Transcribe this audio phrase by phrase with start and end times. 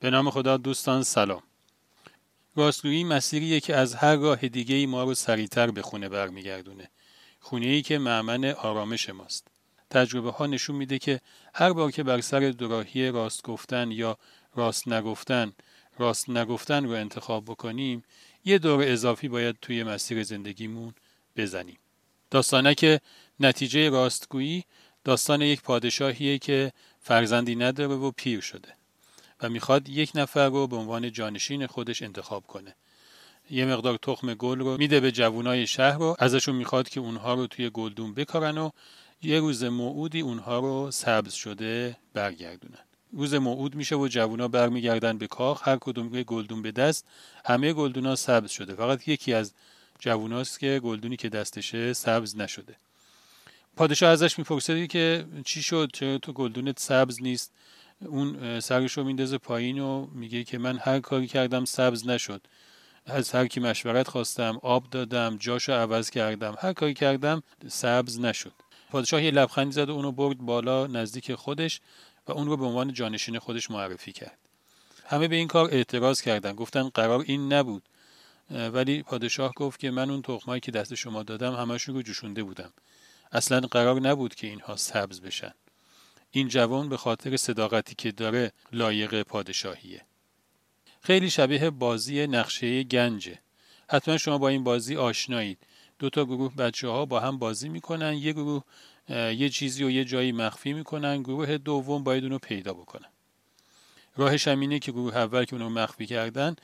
[0.00, 1.42] به نام خدا دوستان سلام.
[2.56, 6.90] راستگویی مسیریه که از هر راه دیگه ای ما رو سریعتر به خونه برمیگردونه.
[7.40, 9.46] خونه ای که معمن آرامش ماست.
[9.90, 11.20] تجربه ها نشون میده که
[11.54, 14.18] هر بار که بر سر دوراهی راست گفتن یا
[14.54, 15.52] راست نگفتن
[15.98, 18.04] راست نگفتن رو انتخاب بکنیم
[18.44, 20.94] یه دور اضافی باید توی مسیر زندگیمون
[21.36, 21.78] بزنیم.
[22.30, 23.00] داستانه که
[23.40, 24.64] نتیجه راستگویی
[25.04, 28.79] داستان یک پادشاهیه که فرزندی نداره و پیر شده.
[29.42, 32.74] و می‌خواد یک نفر رو به عنوان جانشین خودش انتخاب کنه.
[33.50, 37.46] یه مقدار تخم گل رو میده به جوانای شهر رو ازشون می‌خواد که اونها رو
[37.46, 38.70] توی گلدون بکارن و
[39.22, 42.78] یه روز موعودی اونها رو سبز شده برگردونن.
[43.12, 47.06] روز موعود میشه و جوونا برمیگردن به کاخ هر کدوم گلدون به دست
[47.44, 48.74] همه گلدونا سبز شده.
[48.74, 49.54] فقط یکی از
[49.98, 52.76] جووناست که گلدونی که دستشه سبز نشده.
[53.76, 57.52] پادشاه ازش می‌پرسه که چی شد؟ چرا تو گلدونت سبز نیست؟
[58.06, 62.46] اون سرش رو میندازه پایین و میگه که من هر کاری کردم سبز نشد.
[63.06, 66.54] از هر کی مشورت خواستم آب دادم جاشو عوض کردم.
[66.58, 68.52] هر کاری کردم سبز نشد.
[68.90, 71.80] پادشاه یه لبخندی زد و اونو برد بالا نزدیک خودش
[72.28, 74.38] و اون رو به عنوان جانشین خودش معرفی کرد.
[75.06, 76.52] همه به این کار اعتراض کردن.
[76.52, 77.82] گفتن قرار این نبود.
[78.50, 82.72] ولی پادشاه گفت که من اون تخمایی که دست شما دادم همشون رو جوشونده بودم.
[83.32, 85.52] اصلا قرار نبود که اینها سبز بشن.
[86.30, 90.04] این جوان به خاطر صداقتی که داره لایق پادشاهیه.
[91.00, 93.38] خیلی شبیه بازی نقشه گنجه.
[93.88, 95.58] حتما شما با این بازی آشنایید.
[95.98, 98.62] دو تا گروه بچه ها با هم بازی می‌کنن یه گروه
[99.10, 103.08] یه چیزی و یه جایی مخفی می‌کنن گروه دوم باید اونو پیدا بکنن.
[104.16, 106.56] راهش هم اینه که گروه اول که اونو مخفی کردن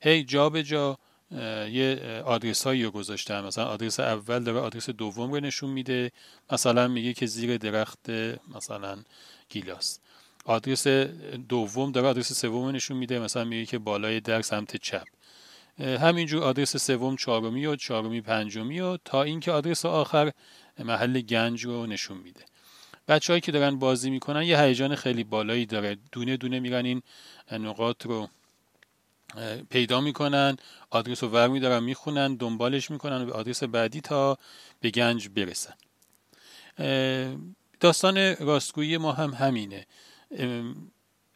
[0.00, 0.98] هی جا به جا
[1.30, 6.12] یه آدرس هایی رو گذاشتن مثلا آدرس اول داره آدرس دوم رو نشون میده.
[6.52, 8.10] مثلا میگه که زیر درخت
[8.54, 8.98] مثلا
[9.48, 9.98] گیلاس.
[10.44, 10.86] آدرس
[11.48, 13.18] دوم داره آدرس سوم نشون میده.
[13.18, 15.06] مثلا میگه که بالای در سمت چپ.
[15.78, 20.32] همینجور آدرس سوم چهارمی و چهارمی پنجمی و تا اینکه آدرس آخر
[20.78, 22.40] محل گنج رو نشون میده.
[23.08, 25.96] بچههایی که دارن بازی می‌کنن یه هیجان خیلی بالایی داره.
[26.12, 27.02] دونه دونه میرن این
[27.52, 28.28] نقاط رو
[29.70, 30.56] پیدا می‌کنن
[30.90, 34.38] آدرس رو ور میدارن می‌خونن دنبالش می‌کنن به آدرس بعدی تا
[34.80, 35.74] به گنج برسن.
[37.80, 39.86] داستان راستگویی ما هم همینه.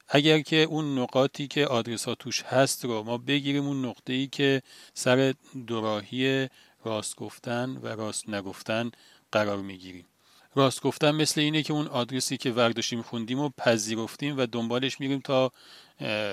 [0.09, 4.27] اگر که اون نقاطی که آدرس ها توش هست رو ما بگیریم اون نقطه ای
[4.27, 4.63] که
[4.95, 5.35] سر
[5.67, 6.49] دوراهی
[6.85, 8.91] راست گفتن و راست نگفتن
[9.33, 10.07] قرار می‌گیریم.
[10.55, 15.21] راست گفتن مثل اینه که اون آدرسی که ورداشیم خوندیم و پذیرفتیم و دنبالش میریم
[15.21, 15.53] تا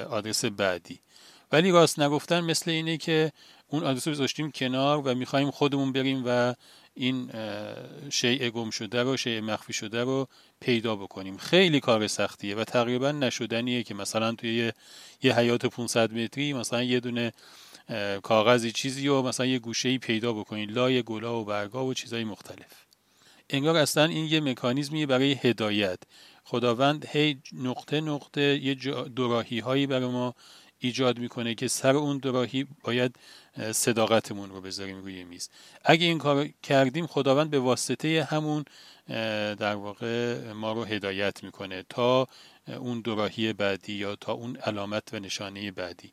[0.10, 1.00] آدرس بعدی.
[1.52, 3.32] ولی راست نگفتن مثل اینه که
[3.68, 6.54] اون آدرس رو گذاشتیم کنار و می‌خوایم خودمون بریم و
[6.94, 7.32] این
[8.10, 10.28] شیء گم شده رو شیء مخفی شده رو
[10.60, 11.38] پیدا بکنیم.
[11.38, 14.74] خیلی کار سختیه و تقریبا نشدنیه که مثلا توی یه,
[15.24, 17.32] یه حیات 500 متری مثلا یه دونه
[18.24, 22.86] کاغذی چیزی و مثلا یه گوشه پیدا بکنید لای گلا و برگا و چیزهای مختلف.
[23.50, 26.00] انگار اصلا این یه مکانیزمی برای هدایت.
[26.44, 28.76] خداوند هی نقطه نقطه یه
[29.16, 30.36] دوراهی هایی برای ما
[30.80, 33.16] ایجاد می‌کنه که سر اون دوراهی باید
[33.72, 35.50] صداقتمون رو بذاریم روی میز.
[35.86, 38.66] اگه این کار کردیم خداوند به واسطه همون
[39.56, 42.28] در واقع ما رو هدایت می‌کنه تا
[42.68, 46.12] اون دوراهی بعدی یا تا اون علامت و نشانه بعدی.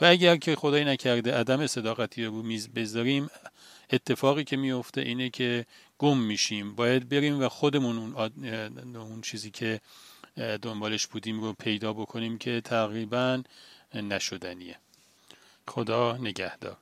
[0.00, 3.30] و اگر که خدای نکرده عدم صداقتی رو میز بذاریم
[3.90, 5.66] اتفاقی که میفته اینه که
[5.98, 6.74] گم میشیم.
[6.74, 9.80] باید بریم و خودمون اون, اون چیزی که
[10.62, 13.42] دنبالش بودیم رو پیدا بکنیم که تقریبا
[14.00, 14.78] نشدنیه.
[15.68, 16.76] خدا نگهدار.